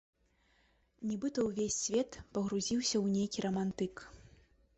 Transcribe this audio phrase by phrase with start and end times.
[1.09, 3.95] Нібыта ўвесь свет пагрузіўся ў нейкі рамантык.